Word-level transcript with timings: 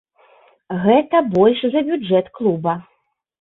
Гэта 0.85 1.21
больш 1.35 1.59
за 1.75 1.85
бюджэт 1.91 2.33
клуба. 2.41 2.73